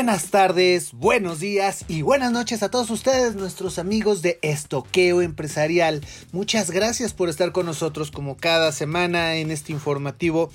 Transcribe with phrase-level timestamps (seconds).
[0.00, 6.00] Buenas tardes, buenos días y buenas noches a todos ustedes, nuestros amigos de Estoqueo Empresarial.
[6.32, 10.50] Muchas gracias por estar con nosotros como cada semana en este informativo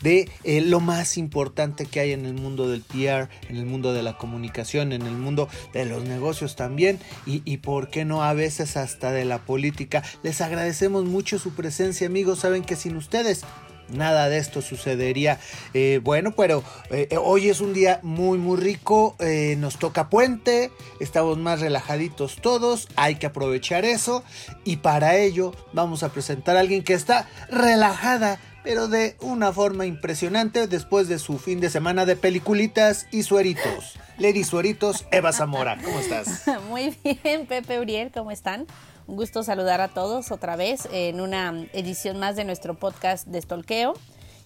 [0.00, 3.92] de eh, lo más importante que hay en el mundo del PR, en el mundo
[3.92, 8.24] de la comunicación, en el mundo de los negocios también y, y por qué no
[8.24, 10.02] a veces hasta de la política.
[10.24, 13.44] Les agradecemos mucho su presencia amigos, saben que sin ustedes
[13.90, 15.38] nada de esto sucedería.
[15.74, 19.16] Eh, bueno, pero eh, hoy es un día muy, muy rico.
[19.18, 20.70] Eh, nos toca puente.
[21.00, 22.88] Estamos más relajaditos todos.
[22.96, 24.24] Hay que aprovechar eso.
[24.64, 28.40] Y para ello vamos a presentar a alguien que está relajada.
[28.64, 33.98] Pero de una forma impresionante después de su fin de semana de peliculitas y sueritos.
[34.18, 36.42] Lady Sueritos, Eva Zamora, ¿cómo estás?
[36.68, 38.66] Muy bien, Pepe Uriel, ¿cómo están?
[39.08, 43.40] Un gusto saludar a todos otra vez en una edición más de nuestro podcast de
[43.40, 43.94] Stolqueo.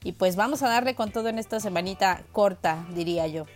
[0.04, 3.46] Y pues vamos a darle con todo en esta semanita corta, diría yo.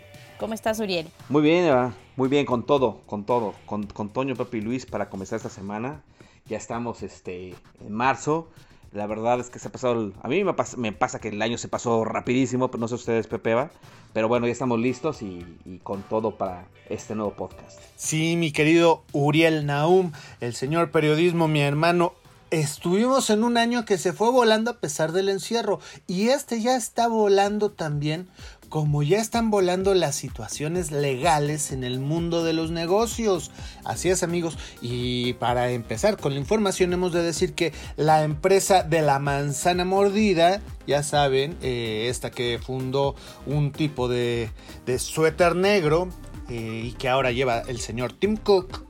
[0.40, 1.06] ¿Cómo estás, Uriel?
[1.28, 3.54] Muy bien, muy bien, con todo, con todo.
[3.66, 6.02] Con, con Toño, Pepe y Luis para comenzar esta semana.
[6.46, 8.48] Ya estamos este, en marzo.
[8.96, 10.10] La verdad es que se ha pasado.
[10.22, 13.70] a mí me pasa, que el año se pasó rapidísimo, pero no sé ustedes, Pepeba.
[14.14, 15.44] Pero bueno, ya estamos listos y,
[15.82, 17.78] con todo para este nuevo podcast.
[17.96, 22.14] Sí, mi querido Uriel Naum, el señor periodismo, mi hermano.
[22.50, 26.74] Estuvimos en un año que se fue volando a pesar del encierro y este ya
[26.74, 28.28] está volando también
[28.68, 33.50] como ya están volando las situaciones legales en el mundo de los negocios.
[33.84, 38.82] Así es amigos, y para empezar con la información hemos de decir que la empresa
[38.82, 43.14] de la manzana mordida, ya saben, eh, esta que fundó
[43.46, 44.50] un tipo de,
[44.98, 46.08] suéter negro
[46.48, 48.85] eh, y que ahora lleva el señor Tim Cook,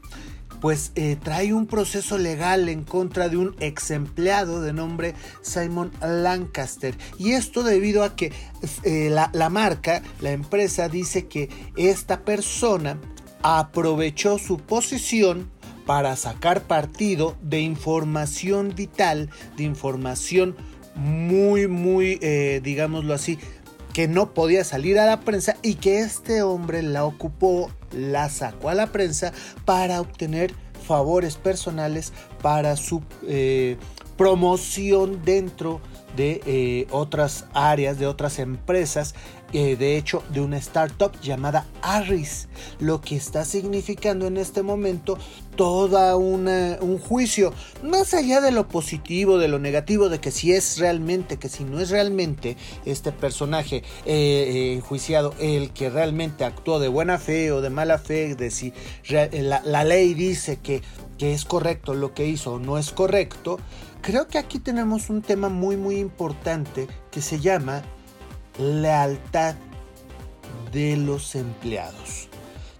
[0.66, 5.92] pues eh, trae un proceso legal en contra de un ex empleado de nombre Simon
[6.00, 6.98] Lancaster.
[7.20, 8.32] Y esto debido a que
[8.82, 12.98] eh, la, marca, la empresa dice que esta persona
[13.44, 15.48] aprovechó su posición
[15.86, 20.56] para sacar partido de información vital, de información
[20.96, 23.38] muy, muy, eh, digámoslo así,
[23.92, 28.68] que no podía salir a la prensa y que este hombre la ocupó, la sacó
[28.68, 29.32] a la prensa
[29.64, 30.54] para obtener
[30.86, 32.12] favores personales
[32.42, 33.76] para su eh,
[34.16, 35.80] promoción dentro
[36.16, 39.14] de eh, otras áreas, de otras empresas
[39.52, 42.48] eh, de hecho de una startup llamada Aris,
[42.80, 45.18] lo que está significando en este momento
[45.56, 47.52] toda un juicio,
[47.82, 51.64] más allá de lo positivo, de lo negativo, de que si es realmente, que si
[51.64, 57.62] no es realmente este personaje eh, enjuiciado el que realmente actuó de buena fe o
[57.62, 58.74] de mala fe, de si
[59.08, 60.82] la, la ley dice que,
[61.16, 63.58] que es correcto lo que hizo o no es correcto,
[64.02, 67.82] creo que aquí tenemos un tema muy muy importante que se llama
[68.58, 69.54] lealtad
[70.72, 72.28] de los empleados.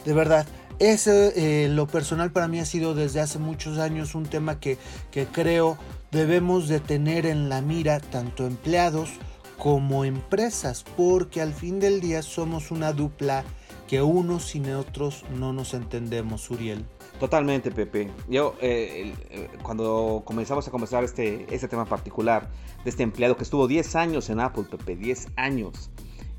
[0.05, 0.47] De verdad,
[0.79, 4.79] ese eh, lo personal para mí ha sido desde hace muchos años un tema que,
[5.11, 5.79] que creo
[6.11, 9.11] debemos de tener en la mira tanto empleados
[9.59, 13.45] como empresas, porque al fin del día somos una dupla
[13.89, 16.85] que unos sin otros no nos entendemos, Uriel.
[17.19, 18.11] Totalmente, Pepe.
[18.29, 22.51] Yo, eh, eh, cuando comenzamos a conversar este, este tema particular
[22.85, 25.91] de este empleado que estuvo 10 años en Apple, Pepe, 10 años,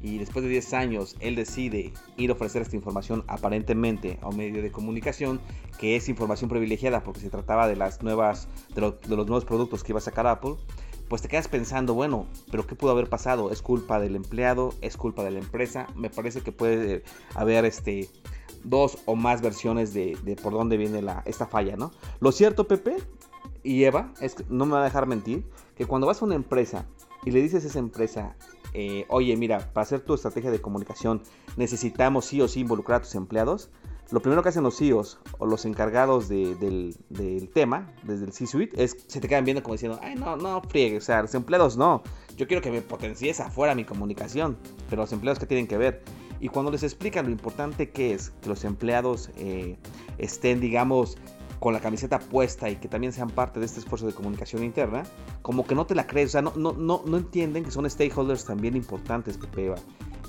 [0.01, 4.37] y después de 10 años él decide ir a ofrecer esta información aparentemente a un
[4.37, 5.41] medio de comunicación
[5.79, 9.83] que es información privilegiada porque se trataba de las nuevas de, de, los nuevos productos
[9.83, 10.55] que iba a sacar Apple
[11.09, 14.97] pues te quedas pensando bueno pero qué pudo haber pasado es culpa del empleado es
[14.97, 17.03] culpa de la empresa me parece que puede
[17.33, 18.07] haber este
[18.63, 21.91] dos o más versiones de, por dónde viene la, esta falla, ¿no?
[22.19, 22.97] Lo cierto, Pepe
[23.63, 25.45] y Eva, es que no me va a dejar mentir,
[25.75, 26.85] que cuando vas a una empresa
[27.25, 28.35] y le dices a esa empresa,
[28.73, 31.21] eh, oye, mira, para hacer tu estrategia de comunicación
[31.55, 33.69] necesitamos sí o sí involucrar a tus empleados,
[34.09, 36.95] lo primero que hacen los CEOs o los encargados del,
[37.53, 40.97] tema, desde el C-Suite, es se te quedan viendo como diciendo, ay, no, no, friegue,
[40.97, 42.03] o sea, los empleados no,
[42.37, 44.57] yo quiero que me potencies afuera mi comunicación,
[44.89, 46.03] pero los empleados que tienen que ver.
[46.39, 49.77] Y cuando les explican lo importante que es que los empleados eh,
[50.17, 51.17] estén, digamos,
[51.59, 55.03] con la camiseta puesta y que también sean parte de este esfuerzo de comunicación interna,
[55.41, 57.89] como que no te la crees, o sea, no, no, no, no entienden que son
[57.89, 59.73] stakeholders también importantes, Pepe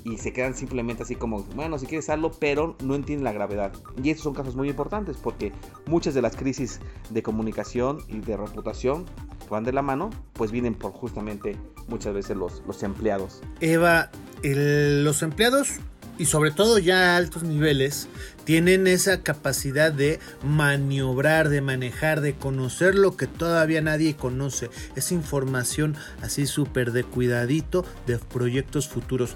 [0.03, 3.71] y se quedan simplemente así como, bueno, si quieres hacerlo, pero no entienden la gravedad.
[4.01, 5.51] Y estos son casos muy importantes porque
[5.85, 6.79] muchas de las crisis
[7.09, 9.05] de comunicación y de reputación
[9.39, 11.57] que van de la mano, pues vienen por justamente
[11.87, 13.41] muchas veces los, los empleados.
[13.59, 14.09] Eva,
[14.43, 15.79] los empleados
[16.19, 18.07] y sobre todo ya a altos niveles,
[18.43, 24.69] tienen esa capacidad de maniobrar, de manejar, de conocer lo que todavía nadie conoce.
[24.95, 29.35] Esa información así súper de cuidadito de proyectos futuros.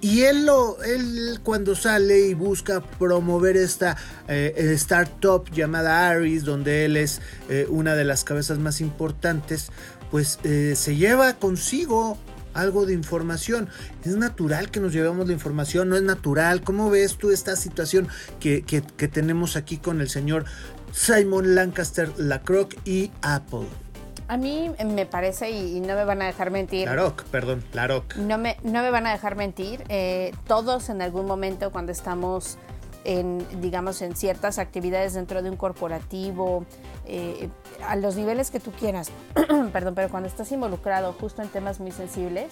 [0.00, 3.96] Y él, lo, él cuando sale y busca promover esta
[4.26, 9.70] eh, startup llamada Aris, donde él es eh, una de las cabezas más importantes,
[10.10, 12.18] pues eh, se lleva consigo
[12.54, 13.68] algo de información.
[14.04, 15.88] ¿Es natural que nos llevemos la información?
[15.88, 16.62] ¿No es natural?
[16.62, 18.08] ¿Cómo ves tú esta situación
[18.40, 20.44] que, que tenemos aquí con el señor
[20.92, 23.66] Simon Lancaster Lacroix y Apple?
[24.32, 26.86] A mí me parece, y, no me van a dejar mentir.
[26.86, 28.16] Laroc, perdón, Laroc.
[28.16, 29.84] No me, no me van a dejar mentir.
[29.90, 32.56] Eh, todos en algún momento cuando estamos
[33.04, 36.64] en, digamos, en ciertas actividades dentro de un corporativo,
[37.06, 37.48] eh,
[37.86, 39.10] a los niveles que tú quieras,
[39.72, 42.50] perdón, pero cuando estás involucrado justo en temas muy sensibles,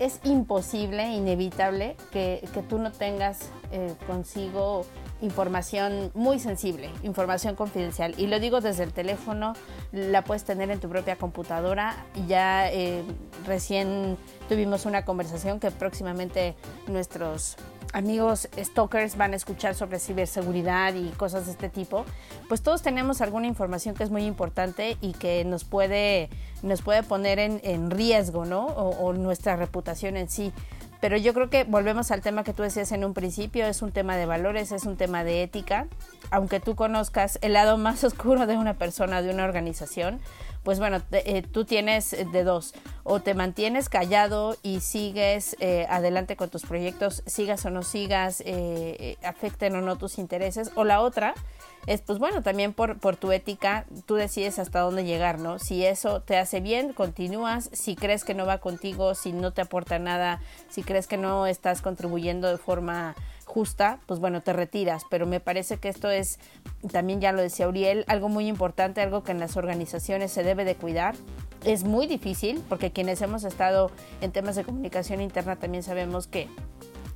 [0.00, 4.86] es imposible, inevitable que, que tú no tengas eh, consigo
[5.20, 8.14] información muy sensible, información confidencial.
[8.16, 9.52] Y lo digo desde el teléfono,
[9.92, 12.06] la puedes tener en tu propia computadora.
[12.26, 13.04] Ya eh,
[13.46, 14.16] recién
[14.48, 16.54] tuvimos una conversación que próximamente
[16.86, 17.56] nuestros
[17.92, 22.04] amigos stalkers van a escuchar sobre ciberseguridad y cosas de este tipo,
[22.48, 26.28] pues todos tenemos alguna información que es muy importante y que nos puede,
[26.62, 28.66] nos puede poner en, riesgo, ¿no?
[28.66, 30.52] o nuestra reputación en sí.
[31.00, 33.90] Pero yo creo que volvemos al tema que tú decías en un principio, es un
[33.90, 35.86] tema de valores, es un tema de ética.
[36.30, 40.20] Aunque tú conozcas el lado más oscuro de una persona, de una organización,
[40.62, 46.36] pues bueno, eh, tú tienes de dos, o te mantienes callado y sigues eh, adelante
[46.36, 51.00] con tus proyectos, sigas o no sigas, eh, afecten o no tus intereses, o la
[51.00, 51.34] otra
[51.86, 55.58] es, pues bueno, también por, por tu ética, tú decides hasta dónde llegar, ¿no?
[55.58, 59.62] Si eso te hace bien, continúas, si crees que no va contigo, si no te
[59.62, 63.16] aporta nada, si crees que no estás contribuyendo de forma
[63.50, 65.02] justa, pues bueno, te retiras.
[65.10, 66.38] Pero me parece que esto es,
[66.90, 70.64] también ya lo decía Uriel, algo muy importante, algo que en las organizaciones se debe
[70.64, 71.16] de cuidar.
[71.64, 76.48] Es muy difícil porque quienes hemos estado en temas de comunicación interna también sabemos que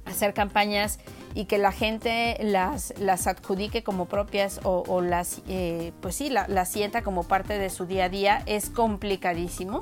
[0.04, 0.98] hacer campañas
[1.34, 6.64] y que la gente las, las adjudique como propias o, las, eh, pues sí, la,
[6.64, 9.80] sienta como parte de su día a día es complicadísimo.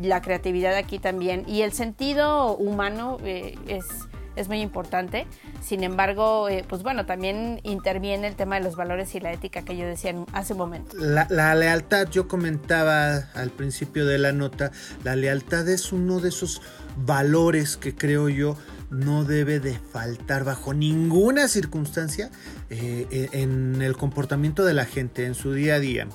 [0.00, 3.86] La creatividad aquí también y el sentido humano eh, es
[4.36, 5.26] es muy importante.
[5.62, 9.62] Sin embargo, eh, pues bueno, también interviene el tema de los valores y la ética
[9.62, 10.96] que yo decía hace un momento.
[10.96, 14.72] La, lealtad, yo comentaba al principio de la nota,
[15.02, 16.62] la lealtad es uno de esos
[16.96, 18.56] valores que creo yo
[18.90, 22.30] no debe de faltar bajo ninguna circunstancia
[22.70, 26.06] eh, eh, en el comportamiento de la gente en su día a día.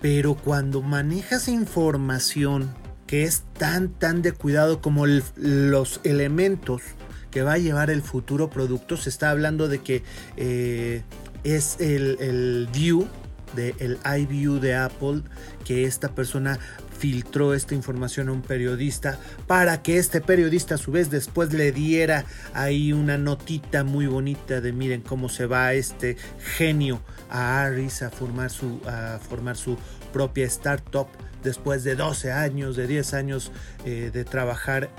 [0.00, 2.74] Pero cuando manejas información
[3.06, 6.82] que es tan tan de cuidado como los elementos
[7.34, 8.96] que va a llevar el futuro producto.
[8.96, 10.04] Se está hablando de que
[10.36, 11.02] eh,
[11.42, 13.08] es el, el View,
[13.56, 15.22] de, el iView de Apple,
[15.64, 16.60] que esta persona
[16.96, 19.18] filtró esta información a un periodista
[19.48, 24.60] para que este periodista a su vez después le diera ahí una notita muy bonita
[24.60, 26.16] de miren cómo se va este
[26.56, 29.76] genio a Aris a formar su, a formar su
[30.12, 31.08] propia startup
[31.44, 33.52] después de 12 años, de 10 años
[33.84, 34.90] eh, de trabajar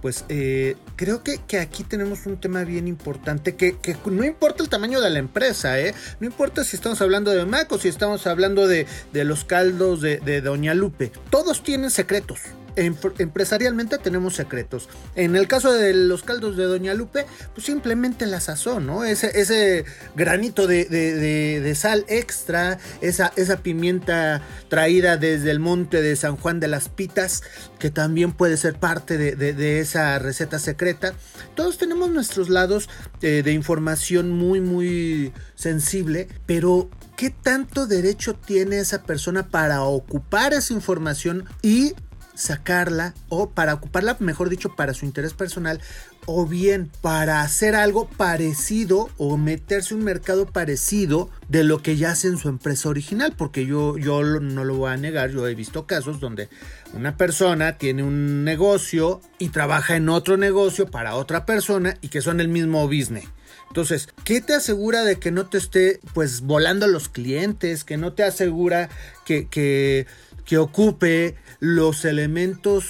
[0.00, 5.00] pues eh, creo que, aquí tenemos un tema bien importante que, no importa el tamaño
[5.00, 5.94] de la empresa, ¿eh?
[6.18, 10.18] no importa si estamos hablando de Mac o si estamos hablando de, los caldos de,
[10.18, 12.40] de Doña Lupe, todos tienen secretos
[12.76, 14.88] empresarialmente tenemos secretos.
[15.14, 19.04] En el caso de los caldos de Doña Lupe, pues simplemente la sazón, ¿no?
[19.04, 26.60] Ese, granito de, sal extra, esa, esa pimienta traída desde el monte de San Juan
[26.60, 27.42] de las Pitas,
[27.78, 31.14] que también puede ser parte de, esa receta secreta.
[31.54, 32.88] Todos tenemos nuestros lados
[33.20, 40.52] eh, de información muy, muy sensible, pero ¿qué tanto derecho tiene esa persona para ocupar
[40.54, 41.94] esa información y
[42.34, 45.80] sacarla o para ocuparla, mejor dicho, para su interés personal
[46.26, 52.12] o bien para hacer algo parecido o meterse un mercado parecido de lo que ya
[52.12, 55.54] hace en su empresa original, porque yo, yo no lo voy a negar, yo he
[55.54, 56.48] visto casos donde
[56.94, 62.22] una persona tiene un negocio y trabaja en otro negocio para otra persona y que
[62.22, 63.24] son el mismo business
[63.68, 67.84] Entonces, ¿qué te asegura de que no te esté pues volando los clientes?
[67.84, 68.88] Que no te asegura
[69.24, 70.06] que, que,
[70.44, 72.84] que ocupe los elementos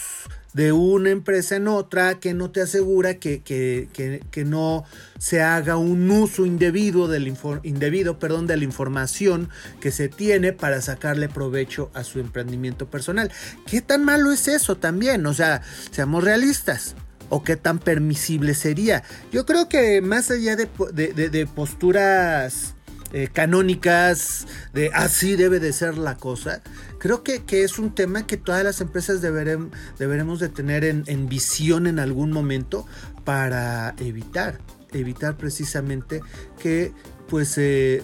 [0.52, 3.88] de una empresa en otra que no te asegura que, que,
[4.30, 4.84] que, no
[5.18, 9.48] se haga un uso indebido, del indebido perdón, de la información
[9.80, 13.30] que se tiene para sacarle provecho a su emprendimiento personal.
[13.66, 15.24] ¿Qué tan malo es eso también?
[15.26, 16.94] O sea, seamos realistas.
[17.34, 19.04] ¿O qué tan permisible sería?
[19.32, 20.68] Yo creo que más allá de,
[21.14, 22.74] de posturas
[23.12, 26.62] eh, canónicas de así debe de ser la cosa.
[26.98, 31.98] Creo que, es un tema que todas las empresas deberemos de tener en, visión en
[31.98, 32.86] algún momento
[33.24, 34.60] para evitar,
[34.92, 36.20] evitar precisamente
[36.60, 36.92] que
[37.28, 38.02] pues eh,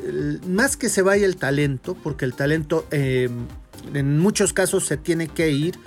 [0.48, 3.28] más que se vaya el talento, porque el talento eh,
[3.94, 5.78] en muchos casos se tiene que ir,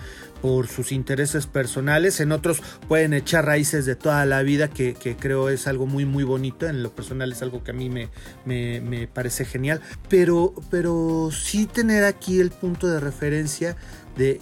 [0.42, 5.50] por sus intereses personales, en otros pueden echar raíces de toda la vida, que, creo
[5.50, 8.10] es algo muy muy bonito, en lo personal es algo que a mí me,
[8.46, 13.76] me, parece genial, pero, pero sí tener aquí el punto de referencia
[14.18, 14.40] de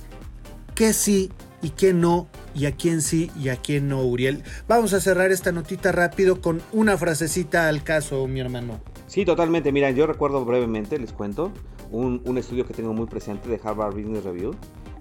[0.75, 4.43] qué sí y qué no, y a quién sí y a quién no, Uriel.
[4.67, 8.79] Vamos a cerrar esta notita rápido con una frasecita al caso, mi hermano.
[9.07, 9.71] Sí, totalmente.
[9.71, 11.51] Mira, yo recuerdo brevemente, les cuento,
[11.91, 14.55] un, un estudio que tengo muy presente de Harvard Business Review,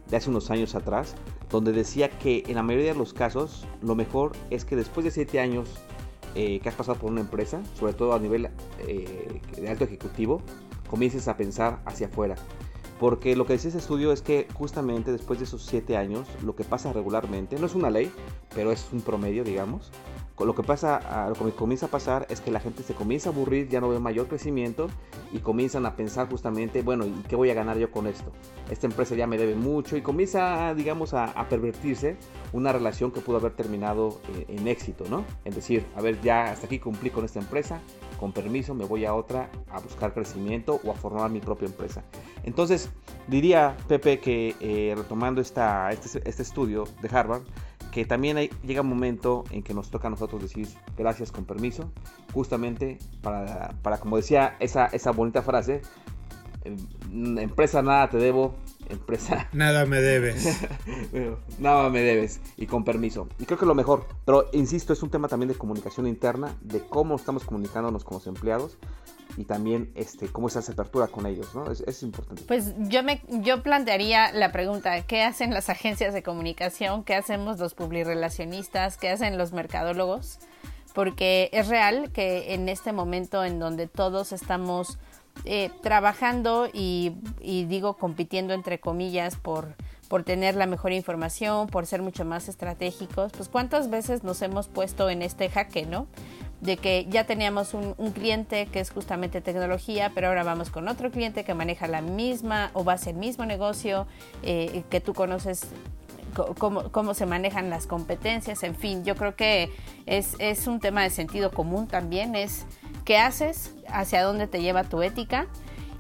[0.09, 1.15] de hace unos años atrás,
[1.51, 5.11] donde decía que en la mayoría de los casos lo mejor es que después de
[5.11, 5.69] 7 años
[6.35, 8.49] eh, que has pasado por una empresa, sobre todo a nivel
[8.87, 10.43] eh, de alto ejecutivo,
[10.89, 12.37] comiences a pensar hacia afuera.
[13.01, 16.57] Porque lo que decía ese estudio es que justamente después de esos 7 años, lo
[16.57, 18.11] que pasa regularmente, no es una ley,
[18.55, 19.91] pero es un promedio, digamos,
[20.45, 23.33] lo que pasa, lo que comienza a pasar es que la gente se comienza a
[23.33, 24.89] aburrir, ya no ve mayor crecimiento
[25.33, 28.33] y comienzan a pensar justamente, bueno, ¿y qué voy a ganar yo con esto?
[28.71, 32.17] Esta empresa ya me debe mucho y comienza, digamos, a, pervertirse
[32.53, 35.25] una relación que pudo haber terminado eh, en éxito, ¿no?
[35.47, 37.81] Es decir, a ver, ya hasta aquí cumplí con esta empresa,
[38.21, 42.05] con permiso me voy a otra a buscar crecimiento o a formar mi propia empresa.
[42.45, 42.91] Entonces,
[43.29, 47.43] diría Pepe que eh, retomando esta, este, este estudio de Harvard,
[47.99, 51.91] que también llega un momento en que nos toca a nosotros decir gracias con permiso,
[52.33, 55.83] justamente para, para como decía esa, esa bonita frase,
[56.63, 58.55] em, empresa nada te debo,
[58.89, 59.49] empresa...
[59.53, 60.61] Nada me debes.
[61.59, 63.27] nada me debes y con permiso.
[63.41, 66.79] Y creo que lo mejor, pero insisto, es un tema también de comunicación interna, de
[66.79, 68.79] cómo estamos comunicándonos con los empleados
[69.39, 71.71] y también este, cómo es esa apertura con ellos, ¿no?
[71.71, 72.43] Es, importante.
[72.49, 77.05] Pues yo, me, yo plantearía la pregunta, ¿qué hacen las agencias de comunicación?
[77.05, 78.97] ¿Qué hacemos los publirelacionistas?
[78.97, 80.41] ¿Qué hacen los mercadólogos?
[80.93, 84.99] Porque es real que en este momento en donde todos estamos
[85.45, 89.77] eh, trabajando y, y digo compitiendo entre comillas por
[90.09, 94.69] por tener la mejor información, por ser mucho más estratégicos, pues cuántas veces nos hemos
[94.69, 96.07] puesto en este jaque, ¿no?
[96.61, 101.11] De que ya teníamos un, cliente que es justamente tecnología, pero ahora vamos con otro
[101.11, 104.07] cliente que maneja la misma o va a ser el mismo negocio,
[104.43, 105.69] eh, que tú conoces
[106.59, 109.71] cómo, cómo, se manejan las competencias, en fin, yo creo que
[110.07, 112.67] es, es un tema de sentido común también, es
[113.05, 115.47] qué haces, hacia dónde te lleva tu ética.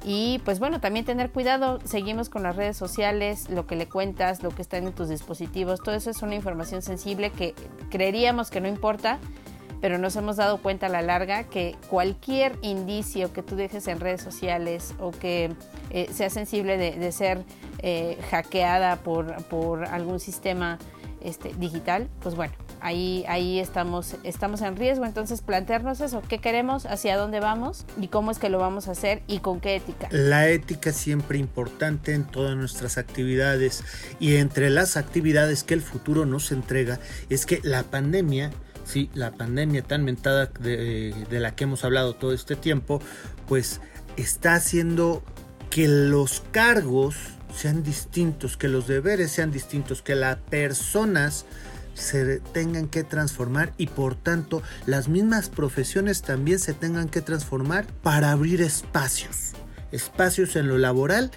[0.04, 4.42] Y pues bueno, también tener cuidado, seguimos con las redes sociales, lo que le cuentas,
[4.42, 7.54] lo que está en tus dispositivos, todo eso es una información sensible que
[7.90, 9.18] creeríamos que no importa,
[9.80, 14.00] pero nos hemos dado cuenta a la larga que cualquier indicio que tú dejes en
[14.00, 15.52] redes sociales o que
[15.90, 17.44] eh, sea sensible de, ser
[17.80, 20.78] eh, hackeada por, por, algún sistema
[21.20, 25.04] este, digital, pues bueno, ahí, ahí estamos, estamos en riesgo.
[25.04, 28.92] Entonces, plantearnos eso, qué queremos, hacia dónde vamos y cómo es que lo vamos a
[28.92, 30.08] hacer y con qué ética.
[30.10, 33.84] La ética siempre importante en todas nuestras actividades
[34.20, 38.50] y entre las actividades que el futuro nos entrega es que la pandemia
[38.88, 43.00] sí, la pandemia tan mentada de, la que hemos hablado todo este tiempo,
[43.46, 43.80] pues
[44.16, 45.22] está haciendo
[45.70, 47.16] que los cargos
[47.54, 51.44] sean distintos, que los deberes sean distintos, que las personas
[51.94, 57.86] se tengan que transformar y por tanto las mismas profesiones también se tengan que transformar
[58.02, 59.52] para abrir espacios,
[59.90, 61.32] espacios en lo laboral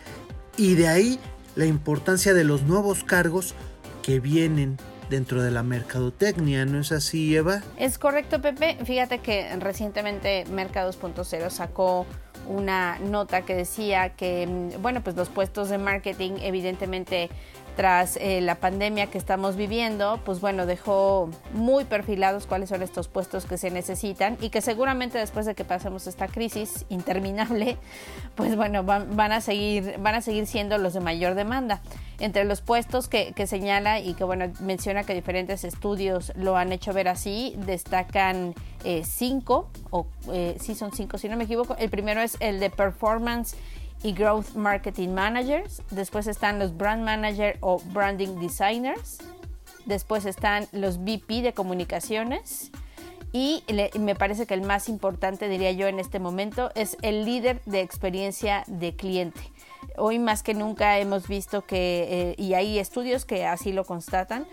[0.57, 1.19] y de ahí
[1.55, 3.55] la importancia de los nuevos cargos
[4.03, 4.77] que vienen
[5.11, 7.61] dentro de la mercadotecnia, ¿no es así, Eva?
[7.77, 8.77] Es correcto, Pepe.
[8.83, 12.07] Fíjate que recientemente Mercados.0 sacó
[12.47, 17.29] una nota que decía que, mm, bueno, pues los puestos de marketing evidentemente
[17.75, 23.07] tras eh, la pandemia que estamos viviendo, pues bueno, dejó muy perfilados cuáles son estos
[23.07, 27.77] puestos que se necesitan y que seguramente después de que pasemos esta crisis interminable,
[28.35, 31.81] pues bueno, van, a, seguir, van a seguir siendo los de mayor demanda.
[32.19, 36.71] Entre los puestos que, que, señala y que bueno, menciona que diferentes estudios lo han
[36.71, 41.75] hecho ver así, destacan eh, cinco, o eh, sí son cinco si no me equivoco.
[41.77, 43.55] El primero es el de Performance
[44.03, 45.81] y Growth Marketing Managers.
[45.91, 49.19] Después están los Brand Manager o Branding Designers.
[49.85, 52.71] Después están los VP de comunicaciones.
[53.33, 53.63] Y
[53.97, 57.79] me parece que el más importante, diría yo, en este momento es el líder de
[57.79, 59.39] experiencia de cliente.
[59.97, 64.45] Hoy más que nunca hemos visto que, eh, y hay estudios que así lo constatan,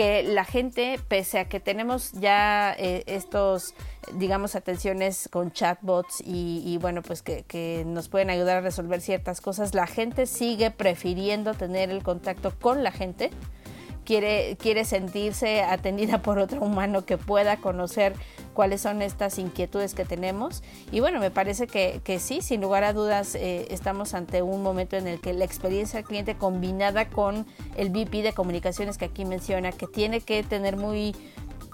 [0.00, 3.74] que la gente, pese a que tenemos ya eh, estos,
[4.14, 9.42] digamos, atenciones con chatbots y, bueno, pues que, que, nos pueden ayudar a resolver ciertas
[9.42, 13.30] cosas, la gente sigue prefiriendo tener el contacto con la gente
[14.10, 18.14] quiere, quiere sentirse atendida por otro humano que pueda conocer
[18.54, 20.64] cuáles son estas inquietudes que tenemos.
[20.90, 24.64] Y bueno, me parece que, que sí, sin lugar a dudas, eh, estamos ante un
[24.64, 29.04] momento en el que la experiencia del cliente combinada con el VP de comunicaciones que
[29.04, 31.14] aquí menciona, que tiene que tener muy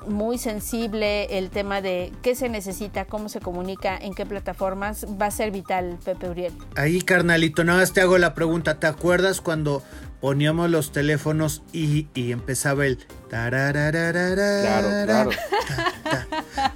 [0.07, 5.27] muy sensible el tema de qué se necesita, cómo se comunica, en qué plataformas, va
[5.27, 6.53] a ser vital, Pepe Uriel.
[6.77, 9.83] Ahí, carnalito, nada más te hago la pregunta, ¿te acuerdas cuando
[10.21, 12.99] poníamos los teléfonos y, y empezaba el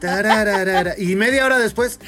[0.00, 0.90] claro, claro.
[0.98, 2.00] y media hora después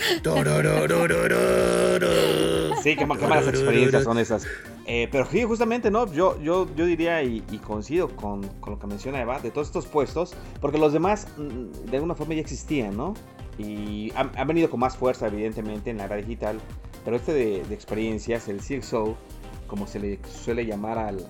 [2.82, 4.46] sí qué, malas experiencias son esas
[4.86, 8.86] eh, pero sí justamente no yo yo yo diría y, coincido con, con, lo que
[8.86, 13.14] menciona Eva de todos estos puestos porque los demás de alguna forma ya existían no
[13.58, 16.58] y han, venido con más fuerza evidentemente en la era digital
[17.04, 19.16] pero este de, de experiencias el CXO
[19.72, 21.26] como se le suele llamar al,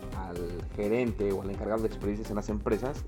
[0.75, 3.05] gerente o al encargado de experiencias en las empresas,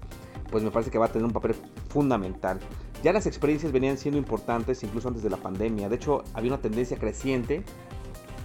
[0.48, 1.56] pues me parece que va a tener un papel
[1.88, 2.60] fundamental.
[3.02, 5.88] Ya las experiencias venían siendo importantes incluso antes de la pandemia.
[5.88, 7.64] De hecho, había una tendencia creciente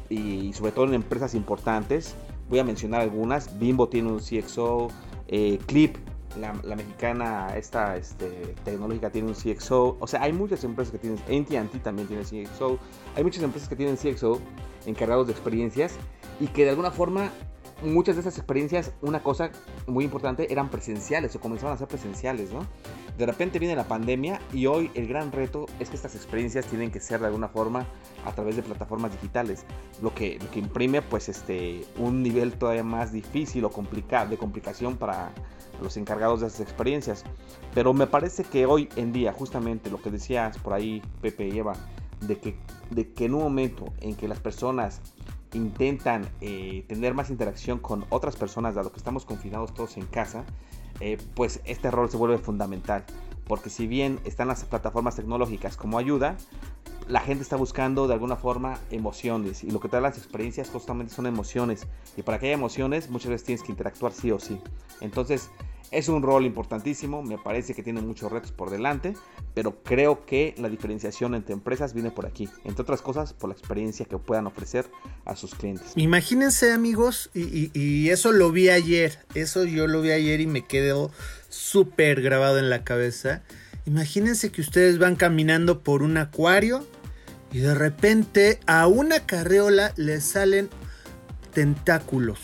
[0.09, 2.15] y sobre todo en empresas importantes.
[2.49, 3.59] Voy a mencionar algunas.
[3.59, 4.87] Bimbo tiene un CXO,
[5.27, 5.95] eh, Clip,
[6.39, 9.97] la, mexicana, esta este, tecnológica tiene un CXO.
[9.99, 12.79] O sea, hay muchas empresas que tienen, AT&T también tiene CXO.
[13.15, 14.39] Hay muchas empresas que tienen CXO
[14.87, 15.93] encargados de experiencias
[16.39, 17.31] y que de alguna forma
[17.81, 19.51] muchas de esas experiencias, una cosa
[19.87, 22.65] muy importante, eran presenciales o comenzaban a ser presenciales, ¿no?
[23.17, 26.91] De repente viene la pandemia y hoy el gran reto es que estas experiencias tienen
[26.91, 27.85] que ser de alguna forma
[28.25, 29.65] a través de plataformas digitales,
[30.01, 34.37] lo que, lo que imprime pues este un nivel todavía más difícil o complicado, de
[34.37, 35.31] complicación para
[35.81, 37.23] los encargados de esas experiencias.
[37.73, 41.57] Pero me parece que hoy en día, justamente lo que decías por ahí Pepe y
[41.57, 41.73] Eva,
[42.21, 42.55] de que,
[42.89, 45.01] de que en un momento en que las personas
[45.53, 50.43] intentan eh, tener más interacción con otras personas, dado que estamos confinados todos en casa,
[50.99, 53.03] eh, pues este rol se vuelve fundamental.
[53.47, 56.37] Porque si bien están las plataformas tecnológicas como ayuda,
[57.07, 61.11] la gente está buscando de alguna forma emociones y lo que te las experiencias justamente
[61.11, 64.61] son emociones y para que haya emociones muchas veces tienes que interactuar sí o sí.
[65.01, 65.49] Entonces
[65.91, 69.15] es un rol importantísimo, me parece que tiene muchos retos por delante,
[69.53, 73.55] pero creo que la diferenciación entre empresas viene por aquí, entre otras cosas por la
[73.55, 74.85] experiencia que puedan ofrecer
[75.25, 75.93] a sus clientes.
[75.95, 81.11] Imagínense amigos, y, eso lo vi ayer, eso yo lo vi ayer y me quedó
[81.49, 83.43] súper grabado en la cabeza.
[83.85, 86.85] Imagínense que ustedes van caminando por un acuario
[87.51, 90.69] y de repente a una carreola le salen
[91.53, 92.39] tentáculos.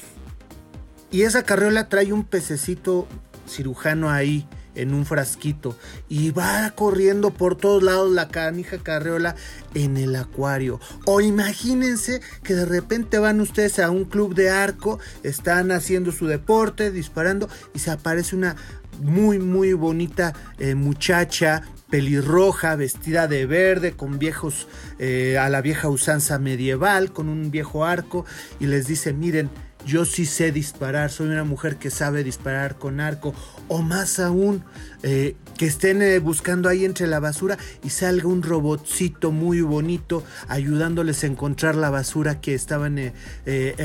[1.11, 3.07] Y esa carreola trae un pececito
[3.47, 5.77] cirujano ahí en un frasquito
[6.09, 9.35] y va corriendo por todos lados la canija carreola
[9.73, 10.79] en el acuario.
[11.05, 16.27] O imagínense que de repente van ustedes a un club de arco, están haciendo su
[16.27, 18.55] deporte, disparando y se aparece una
[19.01, 24.67] muy muy bonita eh, muchacha pelirroja, vestida de verde, con viejos,
[24.99, 28.25] eh, a la vieja usanza medieval, con un viejo arco,
[28.59, 29.49] y les dice, miren,
[29.85, 33.33] yo sí sé disparar, soy una mujer que sabe disparar con arco,
[33.67, 34.63] o más aún,
[35.03, 40.23] eh, que estén eh, buscando ahí entre la basura y salga un robotcito muy bonito
[40.47, 43.13] ayudándoles a encontrar la basura que estaban, eh,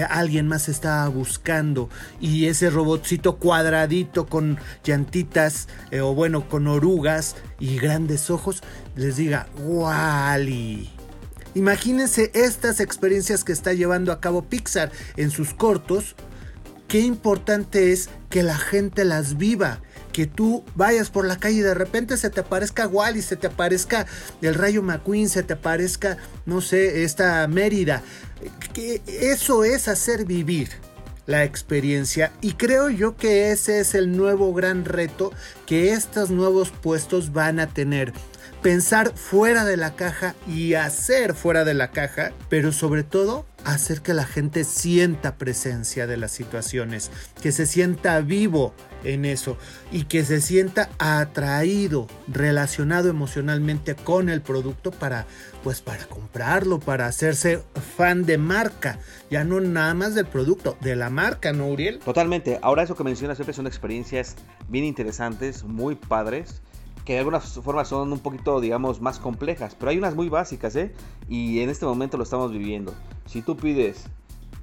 [0.09, 5.69] alguien más estaba buscando, y ese robotcito cuadradito con llantitas,
[6.03, 8.63] o bueno, con orugas y grandes ojos,
[8.97, 11.00] les diga, ¡Wally!
[11.55, 16.15] Imagínense estas experiencias que está llevando a cabo Pixar en sus cortos.
[16.89, 19.81] Qué importante es que la gente las viva.
[20.13, 23.47] Que tú vayas por la calle y de repente se te aparezca Wally, se te
[23.47, 24.07] aparezca
[24.43, 28.03] el Rayo McQueen, se te aparezca, no sé, esta Mérida.
[28.73, 30.69] Que eso es hacer vivir.
[31.27, 35.33] la experiencia y creo yo que ese es el nuevo gran reto
[35.65, 38.13] que estos nuevos puestos van a tener
[38.63, 44.01] pensar fuera de la caja y hacer fuera de la caja, pero sobre todo hacer
[44.01, 47.11] que la gente sienta presencia de las situaciones,
[47.43, 49.57] que se sienta vivo en eso
[49.91, 55.27] y que se sienta atraído, relacionado emocionalmente con el producto para
[55.63, 57.63] pues para comprarlo, para hacerse
[57.97, 58.99] fan de marca,
[59.31, 61.99] ya no nada más del producto, de la marca, ¿no, Uriel?
[61.99, 62.59] Totalmente.
[62.63, 64.37] Ahora eso que mencionas siempre son experiencias
[64.69, 66.63] bien interesantes, muy padres
[67.05, 70.77] que de alguna forma son un poquito, digamos, más complejas, pero hay unas muy básicas,
[70.77, 70.93] ¿eh?
[71.29, 72.95] Y en este momento lo estamos viviendo.
[73.27, 74.05] Si tú pides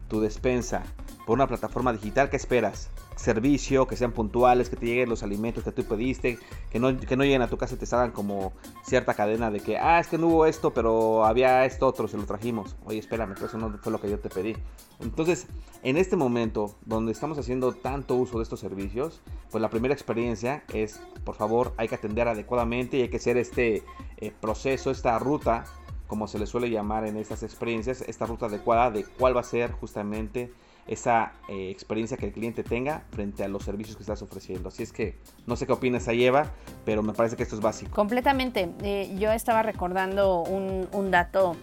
[0.07, 0.83] tu despensa
[1.25, 2.89] por una plataforma digital, ¿qué esperas?
[3.17, 7.17] Servicio, que sean puntuales, que te lleguen los alimentos que tú pediste, que no, que
[7.17, 8.53] no lleguen a tu casa y te salgan como
[8.85, 12.17] cierta cadena de que, ah, es que no hubo esto, pero había esto otro, se
[12.17, 12.75] lo trajimos.
[12.85, 14.55] Oye, espérame, pero eso no fue lo que yo te pedí.
[14.99, 15.47] Entonces,
[15.83, 20.63] en este momento donde estamos haciendo tanto uso de estos servicios, pues la primera experiencia
[20.73, 23.83] es, por favor, hay que atender adecuadamente y hay que hacer este
[24.17, 25.65] eh, proceso, esta ruta,
[26.07, 29.43] como se le suele llamar en estas experiencias, esta ruta adecuada de cuál va a
[29.43, 30.51] ser justamente
[30.87, 34.69] esa eh, experiencia que el cliente tenga frente a los servicios que estás ofreciendo.
[34.69, 36.51] Así es que no sé qué opinas ahí, Eva,
[36.85, 37.91] pero me parece que esto es básico.
[37.93, 38.69] Completamente.
[38.81, 41.55] Eh, yo estaba recordando un, dato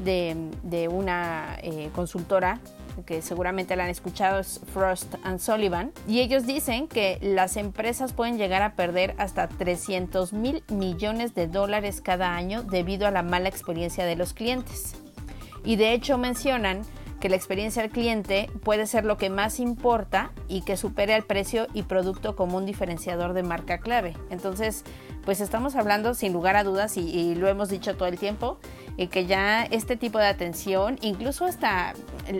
[0.00, 2.60] de, una eh, consultora
[3.06, 8.12] que seguramente la han escuchado, es Frost and Sullivan, y ellos dicen que las empresas
[8.12, 13.22] pueden llegar a perder hasta 300 mil millones de dólares cada año debido a la
[13.22, 14.94] mala experiencia de los clientes.
[15.64, 16.82] Y de hecho mencionan
[17.22, 21.22] que la experiencia del cliente puede ser lo que más importa y que supere al
[21.22, 24.16] precio y producto como un diferenciador de marca clave.
[24.30, 24.82] Entonces,
[25.24, 28.58] pues estamos hablando sin lugar a dudas y, lo hemos dicho todo el tiempo,
[28.96, 31.94] y que ya este tipo de atención, incluso hasta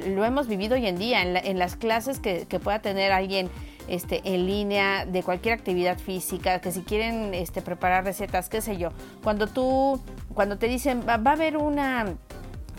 [0.08, 3.50] lo hemos vivido hoy en día en, las clases que, pueda tener alguien
[3.86, 8.78] este, en línea de cualquier actividad física, que si quieren este, preparar recetas, qué sé
[8.78, 8.88] yo,
[9.22, 10.02] cuando tú,
[10.34, 12.16] cuando te dicen va a haber una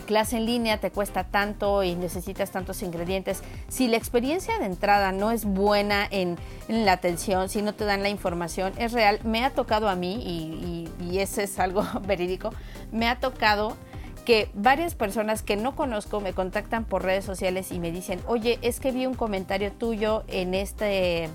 [0.04, 5.12] clase en línea te cuesta tanto y necesitas tantos ingredientes, si la experiencia de entrada
[5.12, 6.36] no es buena en,
[6.68, 9.20] la atención, si no te dan la información, es real.
[9.24, 12.50] Me ha tocado a mí, y, y ese es algo verídico,
[12.92, 13.76] me ha tocado
[14.24, 18.58] que varias personas que no conozco me contactan por redes sociales y me dicen, oye,
[18.62, 21.28] es que vi un comentario tuyo en este,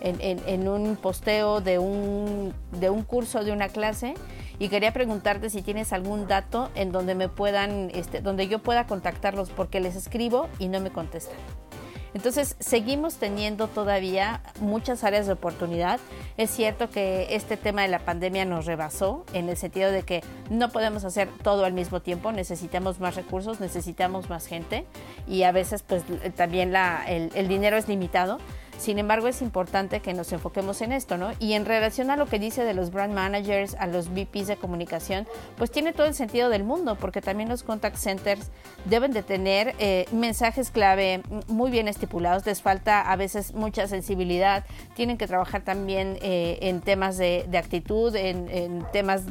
[0.00, 4.14] en un posteo de un, de un curso, de una clase,
[4.62, 8.86] y quería preguntarte si tienes algún dato en donde me puedan, este, donde yo pueda
[8.86, 11.36] contactarlos porque les escribo y no me contestan.
[12.14, 15.98] Entonces, seguimos teniendo todavía muchas áreas de oportunidad.
[16.36, 20.22] Es cierto que este tema de la pandemia nos rebasó en el sentido de que
[20.48, 24.86] no podemos hacer todo al mismo tiempo, necesitamos más recursos, necesitamos más gente
[25.26, 26.04] y a veces pues
[26.36, 28.38] también la, el, el dinero es limitado.
[28.82, 31.30] Sin embargo, es importante que nos enfoquemos en esto, ¿no?
[31.38, 34.56] Y en relación a lo que dice de los brand managers, a los VPs de
[34.56, 38.50] comunicación, pues tiene todo el sentido del mundo, porque también los contact centers
[38.86, 42.44] deben de tener eh, mensajes clave muy bien estipulados.
[42.44, 44.64] Les falta a veces mucha sensibilidad.
[44.96, 49.22] Tienen que trabajar también eh, en temas de, actitud, en, en temas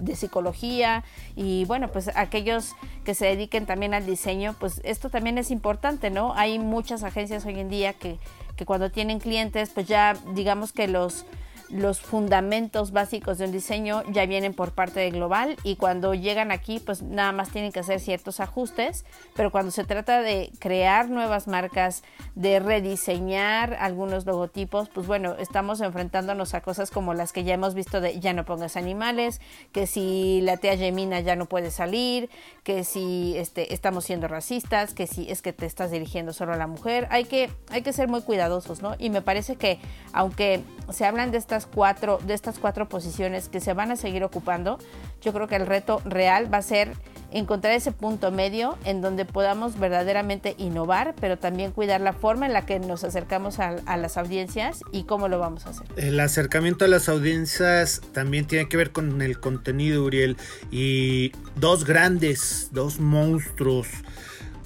[0.00, 1.04] de psicología
[1.36, 2.72] y bueno, pues aquellos
[3.04, 6.34] que se dediquen también al diseño, pues esto también es importante, ¿no?
[6.34, 8.18] Hay muchas agencias hoy en día que
[8.56, 11.26] que cuando tienen clientes, pues ya digamos que los
[11.70, 16.52] los fundamentos básicos de un diseño ya vienen por parte de Global y cuando llegan
[16.52, 21.08] aquí pues nada más tienen que hacer ciertos ajustes, pero cuando se trata de crear
[21.08, 22.02] nuevas marcas,
[22.34, 27.74] de rediseñar algunos logotipos, pues bueno, estamos enfrentándonos a cosas como las que ya hemos
[27.74, 29.40] visto de ya no pongas animales,
[29.72, 32.30] que si la tía Gemina ya no puede salir,
[32.62, 36.56] que si este, estamos siendo racistas, que si es que te estás dirigiendo solo a
[36.56, 38.94] la mujer, hay que, hay que ser muy cuidadosos, ¿no?
[38.98, 39.78] Y me parece que
[40.12, 44.24] aunque se hablan de esta cuatro, de estas cuatro posiciones que se van a seguir
[44.24, 44.78] ocupando,
[45.22, 46.92] yo creo que el reto real va a ser
[47.32, 52.52] encontrar ese punto medio en donde podamos verdaderamente innovar, pero también cuidar la forma en
[52.52, 55.86] la que nos acercamos a, a, las audiencias y cómo lo vamos a hacer.
[55.96, 60.36] El acercamiento a las audiencias también tiene que ver con el contenido, Uriel,
[60.70, 63.88] y dos grandes, dos monstruos.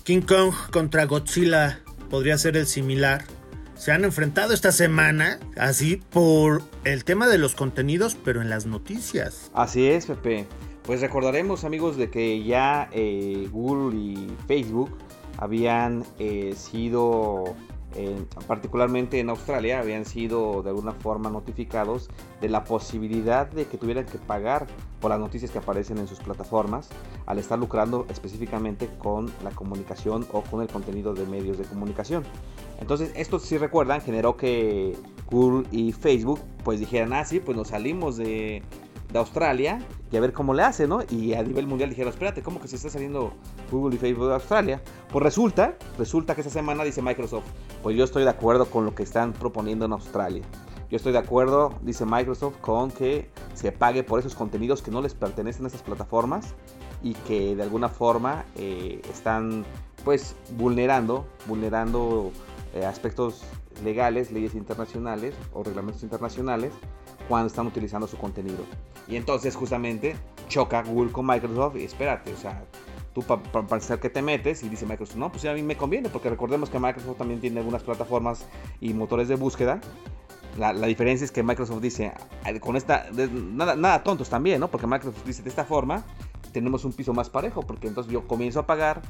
[0.05, 3.24] King Kong contra Godzilla podría ser el similar
[3.80, 8.66] se han enfrentado esta semana, así por el tema de los contenidos, pero en las
[8.66, 9.50] noticias.
[9.54, 10.44] Así es, Pepe.
[10.82, 14.90] Pues recordaremos, amigos, de que ya eh, Google y Facebook
[15.38, 17.56] habían eh, sido
[18.46, 22.08] particularmente en Australia, habían sido de alguna forma notificados
[22.40, 24.68] de la posibilidad de que tuvieran que pagar
[25.00, 26.88] por las noticias que aparecen en sus plataformas
[27.26, 32.22] al estar lucrando específicamente con la comunicación o con el contenido de medios de comunicación.
[32.80, 34.96] Entonces, esto si recuerdan generó que
[35.30, 38.62] Google y Facebook pues dijeran, ah, sí, pues nos salimos de,
[39.12, 41.00] de Australia y a ver cómo le hace, ¿no?
[41.10, 43.32] Y a nivel mundial dijeron, espérate, ¿cómo que se está saliendo
[43.70, 44.82] Google y Facebook de Australia?
[45.10, 47.44] Pues resulta, resulta que esta semana dice Microsoft,
[47.82, 50.42] pues yo estoy de acuerdo con lo que están proponiendo en Australia.
[50.90, 55.00] Yo estoy de acuerdo, dice Microsoft, con que se pague por esos contenidos que no
[55.00, 56.54] les pertenecen a estas plataformas
[57.02, 59.64] y que de alguna forma eh, están
[60.04, 62.32] pues vulnerando, vulnerando
[62.74, 63.42] eh, aspectos
[63.85, 66.72] legales, leyes internacionales o reglamentos internacionales
[67.28, 68.64] cuando están utilizando su contenido.
[69.09, 70.16] Y entonces justamente
[70.48, 72.64] choca Google con Microsoft y espérate, o sea,
[73.14, 76.09] tú para parecer que te metes y dice Microsoft, no, pues a mí me conviene,
[76.09, 78.46] porque recordemos que Microsoft también tiene algunas plataformas
[78.80, 79.80] y motores de búsqueda.
[80.59, 82.12] La, diferencia es que Microsoft dice,
[82.61, 84.68] con esta, nada, nada tontos también, ¿no?
[84.68, 86.04] Porque Microsoft dice, de esta forma
[86.52, 89.02] tenemos un piso más parejo, porque entonces yo comienzo a pagar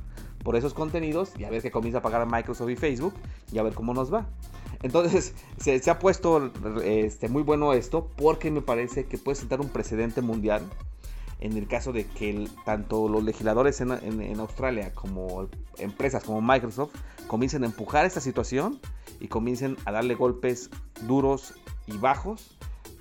[0.42, 3.14] por esos contenidos y a ver qué comienza a pagar Microsoft y Facebook
[3.52, 4.26] y a ver cómo nos va.
[4.82, 9.68] Entonces se, ha puesto este, muy bueno esto porque me parece que puede sentar un
[9.68, 10.62] precedente mundial
[11.40, 15.48] en el caso de que tanto los legisladores en, Australia como
[15.78, 16.94] empresas como Microsoft
[17.26, 18.78] comiencen a empujar esta situación
[19.20, 20.70] y comiencen a darle golpes
[21.06, 21.54] duros
[21.86, 22.58] y bajos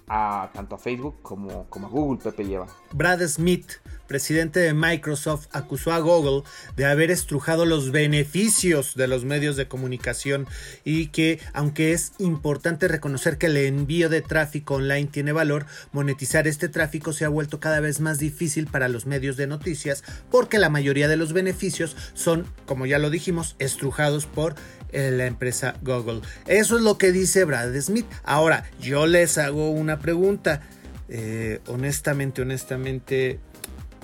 [0.09, 2.67] a tanto a Facebook como, a Google, Pepe lleva.
[2.91, 3.73] Brad Smith,
[4.07, 6.43] presidente de Microsoft, acusó a Google
[6.75, 10.47] de haber estrujado los beneficios de los medios de comunicación
[10.83, 16.47] y que, aunque es importante reconocer que el envío de tráfico online tiene valor, monetizar
[16.47, 20.57] este tráfico se ha vuelto cada vez más difícil para los medios de noticias porque
[20.57, 24.55] la mayoría de los beneficios son, como ya lo dijimos, estrujados por
[24.91, 26.21] la empresa Google.
[26.47, 28.07] Eso es lo que dice Brad Smith.
[28.23, 30.61] Ahora, yo les hago una pregunta.
[31.07, 33.39] Eh, honestamente, honestamente,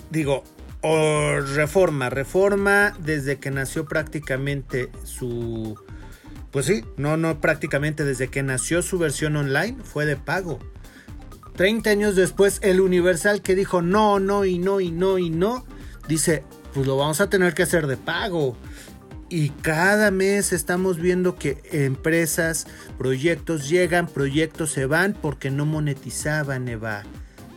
[0.09, 0.43] digo,
[1.55, 5.79] reforma, reforma desde que nació prácticamente su...
[6.51, 10.59] Pues sí, no, no prácticamente desde que nació su versión online fue de pago.
[11.55, 15.65] 30 años después, el Universal que dijo no, no y no y no y no,
[16.07, 18.57] dice, pues lo vamos a tener que hacer de pago.
[19.27, 26.67] Y cada mes estamos viendo que empresas, proyectos llegan, proyectos se van porque no monetizaban,
[26.67, 27.03] Eva.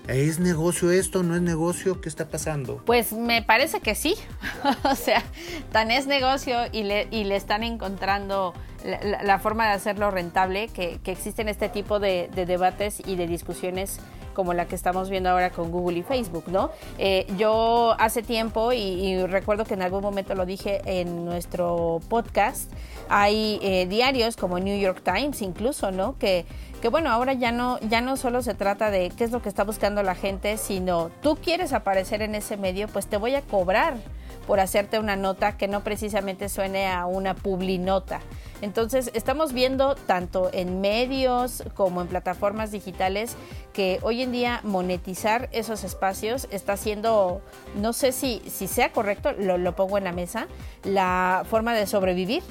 [0.08, 1.22] ¿Es negocio esto?
[1.22, 2.00] ¿No es negocio?
[2.00, 2.82] ¿Qué está pasando?
[2.86, 4.14] Pues me parece que sí.
[4.84, 5.22] o sea,
[5.70, 10.98] tan es negocio y le, y le están encontrando la, forma de hacerlo rentable que,
[11.04, 14.00] que existen este tipo de, de debates y de discusiones
[14.38, 16.70] como la que estamos viendo ahora con Google y Facebook, ¿no?
[16.96, 22.70] Eh, yo hace tiempo, y, recuerdo que en algún momento lo dije en nuestro podcast,
[23.08, 26.16] hay eh, diarios como New York Times incluso, ¿no?
[26.18, 26.46] Que,
[26.80, 29.48] que bueno, ahora ya no, ya no solo se trata de qué es lo que
[29.48, 33.42] está buscando la gente, sino tú quieres aparecer en ese medio, pues te voy a
[33.42, 33.96] cobrar
[34.48, 38.20] por hacerte una nota que no precisamente suene a una publinota.
[38.62, 43.36] Entonces, estamos viendo tanto en medios como en plataformas digitales
[43.74, 47.42] que hoy en día monetizar esos espacios está siendo,
[47.76, 50.48] no sé si, si sea correcto, lo, lo pongo en la mesa,
[50.82, 52.42] la forma de sobrevivir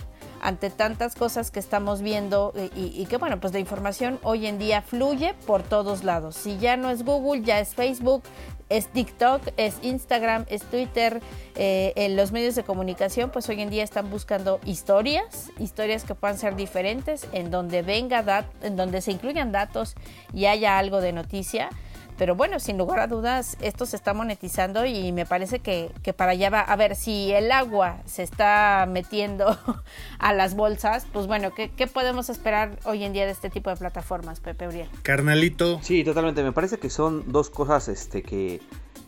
[0.41, 4.81] ante tantas cosas que estamos viendo y, que bueno, pues la información hoy en día
[4.81, 6.35] fluye por todos lados.
[6.35, 8.23] Si ya no es Google, ya es Facebook,
[8.69, 11.21] es TikTok, es Instagram, es Twitter,
[11.55, 16.15] eh, en los medios de comunicación, pues hoy en día están buscando historias, historias que
[16.15, 19.95] puedan ser diferentes, en donde venga en donde se incluyan datos
[20.33, 21.69] y haya algo de noticia.
[22.17, 26.31] Pero bueno, sin lugar a dudas, esto se está monetizando y me parece que, para
[26.31, 26.61] allá va.
[26.61, 29.57] A ver, si el agua se está metiendo
[30.19, 33.75] a las bolsas, pues bueno, ¿qué, podemos esperar hoy en día de este tipo de
[33.75, 34.89] plataformas, Pepe Uriel?
[35.03, 35.79] Carnalito.
[35.83, 36.43] Sí, totalmente.
[36.43, 38.59] Me parece que son dos cosas este, que,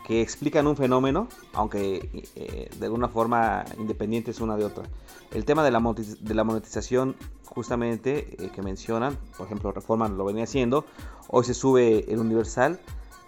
[0.08, 4.82] explican un fenómeno, aunque eh, de alguna forma independientes una de otra.
[5.32, 10.24] El tema de la, de la monetización, justamente, eh, que mencionan, por ejemplo, Reforma lo
[10.24, 10.84] venía haciendo,
[11.28, 12.80] hoy se sube el Universal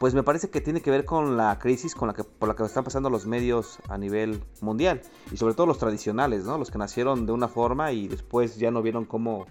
[0.03, 2.57] pues me parece que tiene que ver con la crisis con la que, por la
[2.57, 6.59] que están pasando los medios a nivel mundial y sobre todo los tradicionales, ¿no?
[6.59, 9.47] Los que nacieron de una forma y después ya no vieron cómo,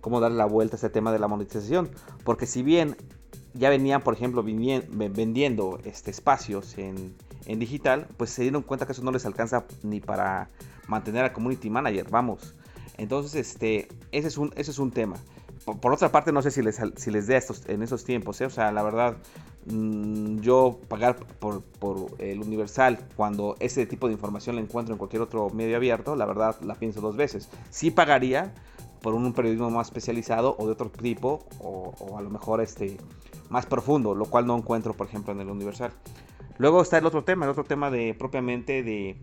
[0.00, 1.88] cómo darle la vuelta a ese tema de la monetización.
[2.24, 2.96] Porque si bien
[3.54, 7.14] ya venían, por ejemplo, vendiendo este, espacios en,
[7.46, 10.50] en digital, pues se dieron cuenta que eso no les alcanza ni para
[10.88, 12.56] mantener a community manager, vamos.
[12.98, 15.14] Entonces, este, ese es un, ese es un tema.
[15.64, 18.46] Por, otra parte, no sé si les, si les dé estos, en esos tiempos, ¿eh?
[18.46, 19.16] o sea, la verdad,
[19.66, 21.62] Mm, yo pagar por,
[22.18, 26.26] el universal cuando ese tipo de información la encuentro en cualquier otro medio abierto, la
[26.26, 27.48] verdad la pienso dos veces.
[27.70, 28.52] Sí pagaría,
[29.02, 32.96] por un periodismo más especializado o de otro tipo, o, a lo mejor este,
[33.50, 35.92] más profundo, lo cual no encuentro, por ejemplo, en el Universal.
[36.58, 39.16] Luego está el otro tema, el otro tema de propiamente de,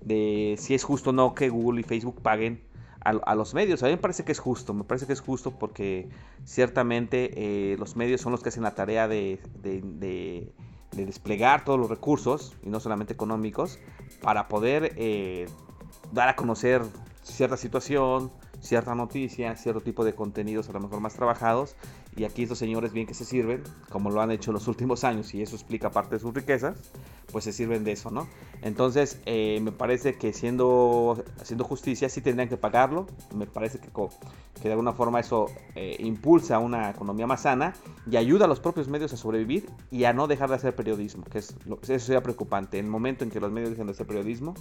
[0.00, 2.60] de si es justo o no que Google y Facebook paguen
[3.04, 3.82] a, los medios.
[3.82, 6.08] A mí me parece que es justo, me parece que es justo porque
[6.44, 7.30] ciertamente
[7.72, 10.52] eh, los medios son los que hacen la tarea de, de,
[10.92, 13.78] desplegar todos los recursos, y no solamente económicos,
[14.22, 15.46] para poder eh,
[16.12, 16.82] dar a conocer
[17.22, 21.76] cierta situación, cierta noticia, cierto tipo de contenidos a lo mejor más trabajados.
[22.16, 25.04] Y aquí estos señores bien que se sirven, como lo han hecho en los últimos
[25.04, 26.76] años, y eso explica parte de sus riquezas,
[27.34, 28.28] pues se sirven de eso, ¿no?
[28.62, 33.08] Entonces, eh, me parece que siendo, haciendo justicia sí tendrían que pagarlo.
[33.34, 33.90] Me parece que,
[34.62, 37.74] de alguna forma eso eh, impulsa una economía más sana
[38.08, 41.24] y ayuda a los propios medios a sobrevivir y a no dejar de hacer periodismo,
[41.24, 42.78] que es eso sería preocupante.
[42.78, 44.54] En el momento en que los medios dejen de hacer periodismo,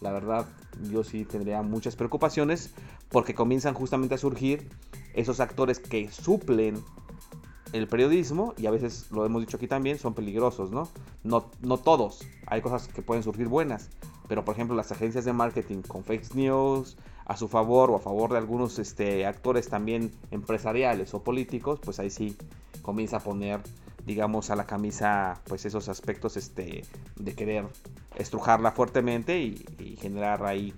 [0.00, 0.48] la verdad
[0.90, 2.74] yo sí tendría muchas preocupaciones
[3.08, 4.68] porque comienzan justamente a surgir
[5.14, 6.82] esos actores que suplen
[7.72, 10.88] el periodismo, y a veces lo hemos dicho aquí también, son peligrosos, ¿no?
[11.24, 13.90] No, no todos, hay cosas que pueden surgir buenas,
[14.28, 18.00] pero por ejemplo las agencias de marketing con fake news a su favor o a
[18.00, 22.36] favor de algunos este, actores también empresariales o políticos, pues ahí sí
[22.82, 23.60] comienza a poner
[24.04, 26.84] digamos a la camisa pues esos aspectos este
[27.16, 27.66] de querer
[28.14, 30.72] estrujarla fuertemente y generar ahí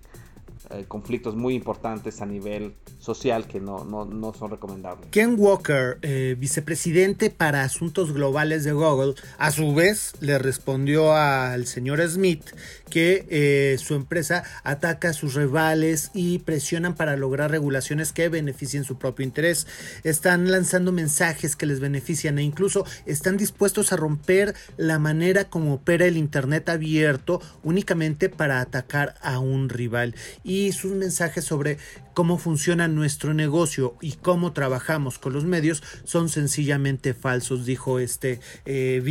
[0.71, 5.09] eh, conflictos muy importantes a nivel social que no, no, son recomendables.
[5.11, 11.67] Ken Walker, eh, vicepresidente para asuntos globales de Google, a su vez le respondió al
[11.67, 12.45] señor Smith
[12.91, 18.85] que eh, su empresa ataca a sus rivales y presionan para lograr regulaciones que beneficien
[18.85, 19.67] su propio interés.
[20.05, 25.75] Están lanzando mensajes que les benefician e incluso están dispuestos a romper la manera como
[25.75, 30.15] opera el Internet abierto únicamente para atacar a un rival.
[30.45, 31.79] Y sus mensajes sobre
[32.15, 38.41] cómo funciona nuestro negocio y cómo trabajamos con los medios son sencillamente falsos, dijo este
[38.65, 39.03] eh.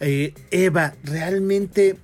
[0.00, 1.96] Eh, Eva, realmente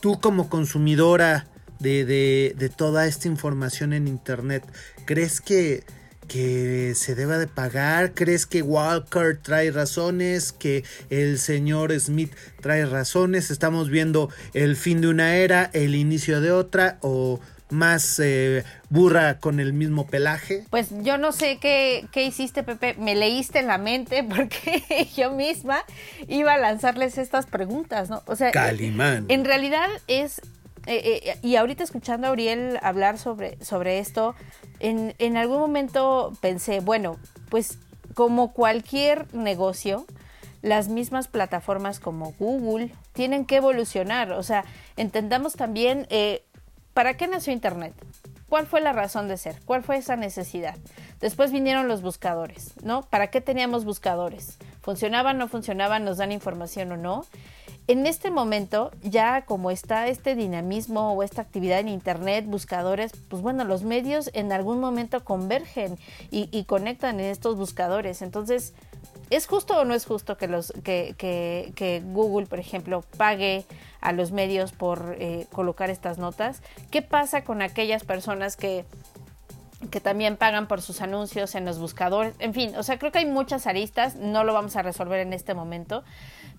[0.00, 1.48] tú como consumidora
[1.80, 4.64] de, de, toda esta información en Internet,
[5.04, 5.84] ¿crees que
[6.28, 8.14] que se deba de pagar?
[8.14, 10.52] ¿Crees que Walker trae razones?
[10.52, 13.50] ¿Que el señor Smith trae razones?
[13.50, 16.98] ¿Estamos viendo el fin de una era, el inicio de otra?
[17.02, 20.64] ¿O más eh, burra con el mismo pelaje?
[20.70, 22.94] Pues yo no sé qué, qué hiciste, Pepe.
[22.98, 25.84] Me leíste en la mente porque yo misma
[26.28, 28.22] iba a lanzarles estas preguntas, ¿no?
[28.26, 29.26] O sea, Calimán.
[29.28, 30.40] En realidad es
[30.86, 34.34] eh, eh, y ahorita escuchando a Auriel hablar sobre, sobre esto,
[34.80, 37.16] en, en, algún momento pensé, bueno,
[37.48, 37.78] pues
[38.12, 40.04] como cualquier negocio,
[40.60, 44.32] las mismas plataformas como Google tienen que evolucionar.
[44.32, 44.64] O sea,
[44.96, 46.06] entendamos también
[46.94, 47.92] ¿Para qué nació Internet?
[48.48, 49.56] ¿Cuál fue la razón de ser?
[49.64, 50.76] ¿Cuál fue esa necesidad?
[51.20, 53.02] Después vinieron los buscadores, ¿no?
[53.02, 54.58] ¿Para qué teníamos buscadores?
[54.80, 57.26] ¿Funcionaban, no funcionaban, nos dan información o no?
[57.88, 63.42] En este momento, ya como está este dinamismo o esta actividad en Internet, buscadores, pues
[63.42, 65.98] bueno, los medios en algún momento convergen
[66.30, 68.22] y, y conectan en estos buscadores.
[68.22, 68.72] Entonces,
[69.34, 73.64] ¿Es justo o no es justo que, los, que, que, que Google, por ejemplo, pague
[74.00, 76.62] a los medios por eh, colocar estas notas?
[76.92, 78.84] ¿Qué pasa con aquellas personas que,
[79.90, 82.34] que también pagan por sus anuncios en los buscadores?
[82.38, 85.32] En fin, o sea, creo que hay muchas aristas, no lo vamos a resolver en
[85.32, 86.04] este momento,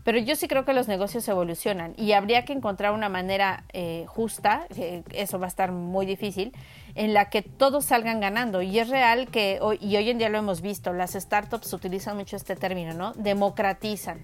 [0.06, 4.06] pero yo sí creo que los negocios evolucionan y habría que encontrar una manera eh,
[4.08, 4.68] justa,
[5.12, 6.54] eso va a estar muy difícil,
[6.94, 8.62] en la que todos salgan ganando.
[8.62, 12.18] Y es real que, hoy, y hoy en día lo hemos visto, las startups utilizan
[12.18, 13.14] mucho este término, ¿no?
[13.14, 14.20] Democratizan.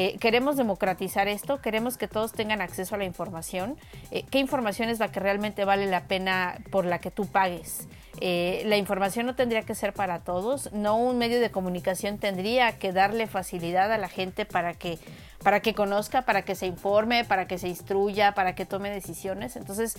[0.00, 3.76] Eh, queremos democratizar esto, queremos que todos tengan acceso a la información.
[4.12, 7.88] Eh, ¿Qué información es la que realmente vale la pena por la que tú pagues?
[8.20, 12.78] Eh, la información no tendría que ser para todos, no un medio de comunicación tendría
[12.78, 15.00] que darle facilidad a la gente para que
[15.42, 19.56] para que conozca, para que se informe, para que se instruya, para que tome decisiones.
[19.56, 19.96] Entonces,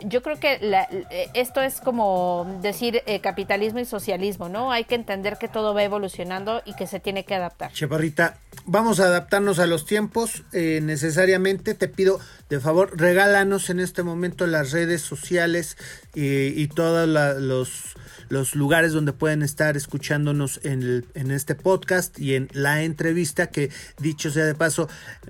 [0.00, 4.70] yo creo que eh, esto es como decir eh, capitalismo y socialismo, ¿no?
[4.70, 7.72] Hay que entender que todo va evolucionando y que se tiene que adaptar.
[7.72, 11.74] Chaparrita, vamos a adaptarnos a los tiempos eh, necesariamente.
[11.74, 15.76] Te pido, de favor, regálanos en este momento las redes sociales
[16.14, 17.96] y todos los
[18.28, 23.70] los lugares donde pueden estar escuchándonos en, en este podcast y en la entrevista que,
[23.98, 24.75] dicho sea de paso,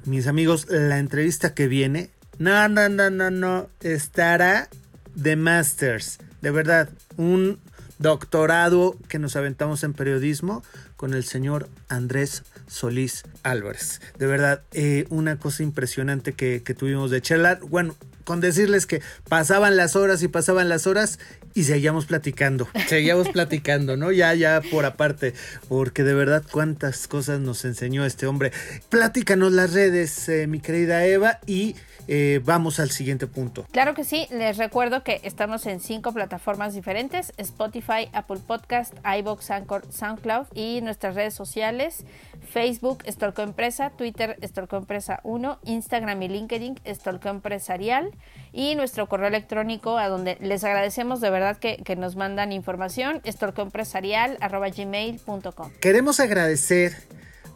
[0.05, 4.69] mis amigos, la entrevista que viene, no, no, no, no, no, estará
[5.15, 6.19] de Masters.
[6.43, 7.59] De verdad, un
[7.99, 10.63] doctorado que nos aventamos en periodismo
[10.97, 14.01] con el señor Andrés Solís Álvarez.
[14.19, 17.61] De verdad, eh, una cosa impresionante que, que, tuvimos de charlar.
[17.61, 17.97] Bueno,
[18.27, 21.21] con decirles que pasaban las horas y pasaban las horas
[21.55, 24.11] y seguíamos platicando, seguíamos platicando, ¿no?
[24.13, 25.33] Ya, ya por aparte,
[25.69, 28.53] porque de verdad cuántas cosas nos enseñó este hombre.
[28.91, 31.77] Platícanos las redes, eh, mi querida Eva, y
[32.09, 33.65] eh, vamos al siguiente punto.
[33.73, 39.51] Claro que sí, les recuerdo que estamos en cinco plataformas diferentes, Spotify, Apple Podcast, iBox,
[39.51, 42.05] Anchor, SoundCloud y nuestras redes sociales,
[42.53, 48.13] Facebook, Estorco Empresa, Twitter, Estorco Empresa 1, Instagram y LinkedIn, Estorco Empresarial
[48.53, 53.21] y nuestro correo electrónico a donde les agradecemos de verdad que, que nos mandan información,
[53.25, 55.71] estorcoempresarial.gmail.com.
[55.81, 56.95] Queremos agradecer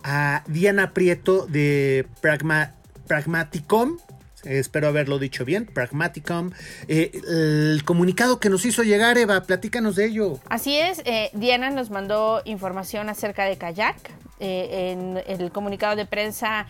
[0.02, 2.74] a Diana Prieto de Pragma,
[3.06, 3.98] Pragmaticom
[4.44, 6.50] espero haberlo dicho bien, Pragmaticom.
[6.88, 10.38] Eh, el comunicado que nos hizo llegar, Eva, platícanos de ello.
[10.48, 13.96] Así es, eh, Diana nos mandó información acerca de Kayak.
[14.42, 16.66] Eh, en el comunicado de prensa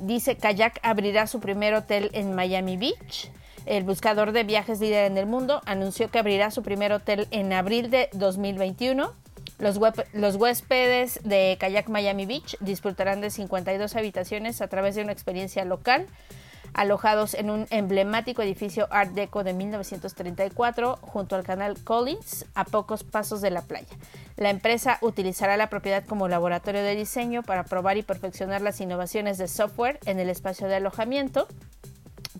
[0.00, 3.30] dice Kayak abrirá su primer hotel en Miami Beach.
[3.66, 7.52] El buscador de viajes líder en el mundo anunció que abrirá su primer hotel en
[7.52, 9.12] abril de 2021.
[9.58, 9.78] Los,
[10.12, 15.64] los, huéspedes de Kayak Miami Beach disfrutarán de 52 habitaciones a través de una experiencia
[15.64, 16.06] local
[16.74, 23.04] alojados en un emblemático edificio Art Deco de 1934 junto al canal Collins, a pocos
[23.04, 23.96] pasos de la playa.
[24.36, 29.38] La empresa utilizará la propiedad como laboratorio de diseño para probar y perfeccionar las innovaciones
[29.38, 31.48] de software en el espacio de alojamiento.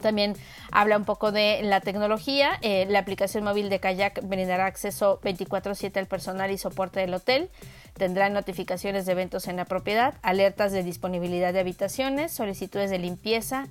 [0.00, 0.36] También
[0.70, 2.58] habla un poco de la tecnología.
[2.62, 7.50] Eh, la aplicación móvil de Kayak brindará acceso 24/7 al personal y soporte del hotel.
[7.94, 13.66] Tendrá notificaciones de eventos en la propiedad, alertas de disponibilidad de habitaciones, solicitudes de limpieza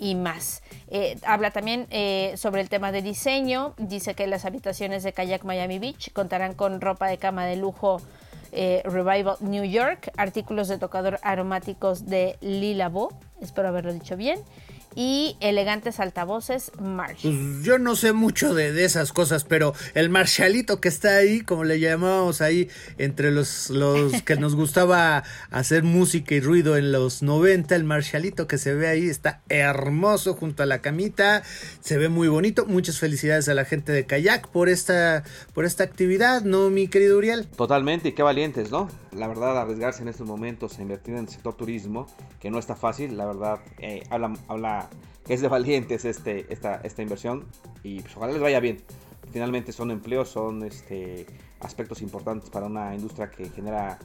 [0.00, 0.62] y más.
[0.88, 3.74] Eh, habla también eh, sobre el tema de diseño.
[3.76, 8.00] Dice que las habitaciones de Kayak Miami Beach contarán con ropa de cama de lujo
[8.52, 14.40] eh, Revival New York, artículos de tocador aromáticos de Lila Bo, espero haberlo dicho bien,
[14.94, 17.36] y elegantes altavoces Marshall.
[17.36, 21.64] Pues yo no sé mucho de, esas cosas, pero el Marshallito que está ahí, como
[21.64, 22.68] le llamamos ahí,
[22.98, 28.46] entre los, los que nos gustaba hacer música y ruido en los 90, el Marshallito
[28.46, 31.42] que se ve ahí está hermoso junto a la camita,
[31.80, 32.66] se ve muy bonito.
[32.66, 35.24] Muchas felicidades a la gente de Kayak por esta,
[35.54, 37.46] por esta actividad, ¿no, mi querido Uriel?
[37.46, 38.88] Totalmente, y qué valientes, ¿no?
[39.12, 42.06] La verdad, arriesgarse en estos momentos a invertir en el sector turismo,
[42.40, 44.79] que no está fácil, la verdad, eh, habla, habla
[45.28, 47.46] es de valientes este, esta, esta inversión
[47.82, 48.82] y pues, ojalá les vaya bien.
[49.32, 51.26] Finalmente son empleos, son este,
[51.60, 53.98] aspectos importantes para una industria que genera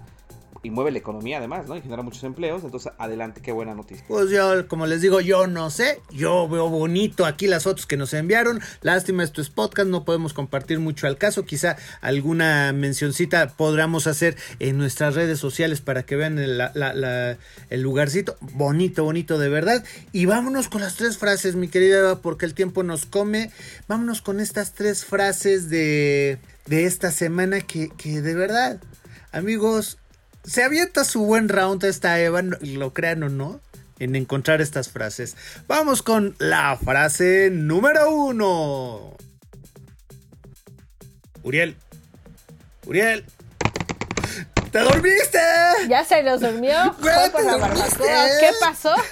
[0.64, 1.78] y mueve la economía además, ¿no?
[1.78, 2.64] Y genera muchos empleos.
[2.64, 4.03] Entonces, adelante, qué buena noticia.
[4.08, 6.01] Pues yo, como les digo, yo no sé.
[6.12, 8.62] Yo veo bonito aquí las fotos que nos enviaron.
[8.82, 11.45] Lástima, esto es podcast, no podemos compartir mucho al caso.
[11.45, 16.62] Quizá alguna mencioncita podamos hacer en nuestras redes sociales para que vean el,
[17.70, 18.36] el lugarcito.
[18.41, 19.84] Bonito, bonito de verdad.
[20.12, 23.51] Y vámonos con las tres frases, mi querida Eva, porque el tiempo nos come.
[23.88, 28.80] Vámonos con estas tres frases de, de esta semana que, que de verdad,
[29.32, 29.97] amigos,
[30.46, 33.60] se avienta su buen round esta Eva, lo crean o no,
[34.00, 35.36] en encontrar estas frases.
[35.68, 39.16] Vamos con la frase número uno.
[41.43, 41.76] Uriel.
[42.86, 43.26] Uriel.
[44.76, 45.39] ¡Te dormiste!
[45.88, 46.76] Ya se nos durmió.
[47.01, 48.93] ¿Qué pasó?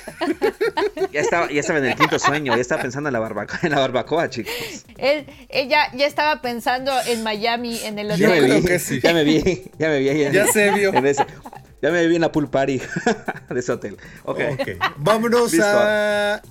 [1.11, 3.71] Ya estaba, ya estaba en el quinto sueño, ya estaba pensando en la barbacoa, en
[3.71, 4.53] la barbacoa, chicos.
[4.97, 8.19] Él, ella ya estaba pensando en Miami, en el hotel.
[8.19, 10.31] Ya me vi, ya me vi, ya me vi.
[10.31, 10.91] Ya, se vio.
[10.91, 12.81] ya me vi en la pool party
[13.49, 13.97] de ese hotel.
[14.23, 14.39] Ok.
[14.53, 14.77] okay.
[14.97, 16.41] Vámonos a.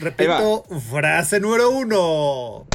[0.00, 2.66] Repito, frase número uno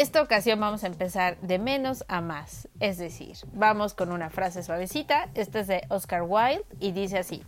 [0.00, 4.62] esta ocasión vamos a empezar de menos a más, es decir, vamos con una frase
[4.62, 7.42] suavecita, esta es de Oscar Wilde y dice así,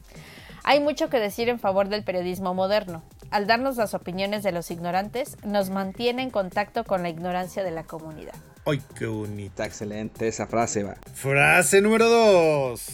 [0.63, 3.03] hay mucho que decir en favor del periodismo moderno.
[3.31, 7.71] Al darnos las opiniones de los ignorantes, nos mantiene en contacto con la ignorancia de
[7.71, 8.35] la comunidad.
[8.67, 9.65] ¡Ay, qué bonita!
[9.65, 10.97] Excelente esa frase, va.
[11.15, 12.87] Frase número dos.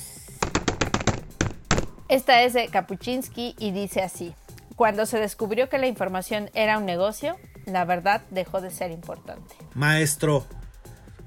[2.07, 4.35] Esta es de Kapuczynski y dice así.
[4.77, 7.37] Cuando se descubrió que la información era un negocio,
[7.69, 9.55] la verdad dejó de ser importante.
[9.75, 10.45] Maestro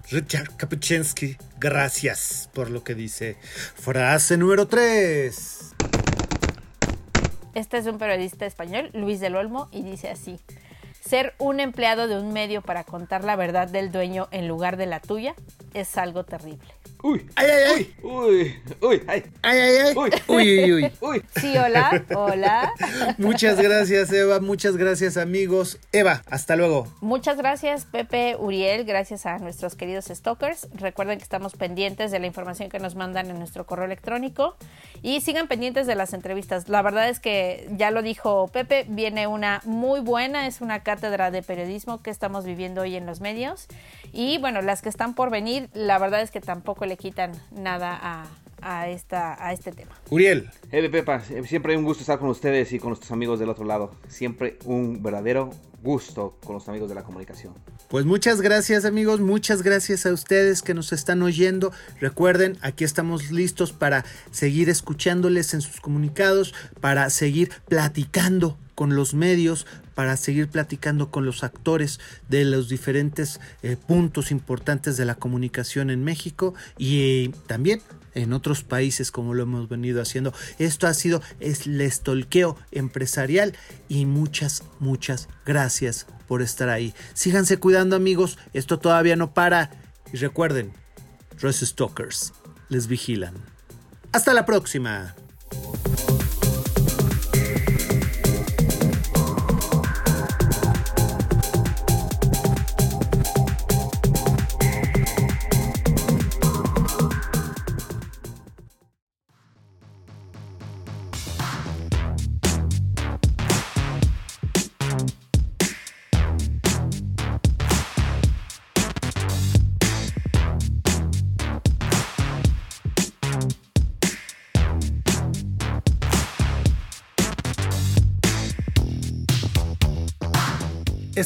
[0.09, 3.37] Richard Kapuczynski, gracias por lo que dice.
[3.75, 5.71] Frase número 3.
[7.53, 10.39] Este es un periodista español, Luis del Olmo, y dice así.
[10.99, 14.85] ser un empleado de un medio para contar la verdad del dueño en lugar de
[14.85, 15.33] la tuya
[15.73, 16.67] es algo terrible.
[17.03, 17.25] Uy.
[17.35, 17.95] ¡Ay, ay, ay!
[18.03, 19.23] Uy, uy, ay.
[19.41, 19.95] ¡Ay, ay, ay!
[19.95, 20.09] Uy.
[20.27, 20.91] Uy, uy, uy.
[21.01, 21.23] Uy.
[21.39, 22.73] Sí, hola, hola.
[23.17, 24.39] Muchas gracias, Eva.
[24.39, 25.79] Muchas gracias, amigos.
[25.91, 26.87] Eva, hasta luego.
[27.01, 28.85] Muchas gracias, Pepe, Uriel.
[28.85, 30.67] Gracias a nuestros queridos stalkers.
[30.75, 34.55] Recuerden que estamos pendientes de la información que nos mandan en nuestro correo electrónico.
[35.01, 36.69] Y sigan pendientes de las entrevistas.
[36.69, 41.31] La verdad es que ya lo dijo Pepe, viene una muy buena, es una cátedra
[41.31, 43.67] de periodismo que estamos viviendo hoy en los medios.
[44.13, 47.97] Y bueno, las que están por venir, la verdad es que tampoco le quitan nada
[48.01, 48.25] a,
[48.61, 49.91] a esta, a este tema.
[50.09, 50.49] Uriel.
[50.71, 53.95] Hey, Pepa, siempre un gusto estar con ustedes y con nuestros amigos del otro lado.
[54.09, 57.53] Siempre un verdadero gusto con los amigos de la comunicación.
[57.87, 61.71] Pues muchas gracias amigos, muchas gracias a ustedes que nos están oyendo.
[62.01, 69.13] Recuerden, aquí estamos listos para seguir escuchándoles en sus comunicados, para seguir platicando con los
[69.13, 75.13] medios, para seguir platicando con los actores de los diferentes eh, puntos importantes de la
[75.13, 77.83] comunicación en México y eh, también
[78.15, 80.33] en otros países como lo hemos venido haciendo.
[80.57, 83.53] Esto ha sido el estolqueo empresarial
[83.87, 86.95] y muchas, muchas gracias por estar ahí.
[87.13, 89.69] Síganse cuidando amigos, esto todavía no para
[90.11, 90.73] y recuerden,
[91.39, 92.33] los stalkers
[92.69, 93.35] les vigilan.
[94.11, 95.13] Hasta la próxima.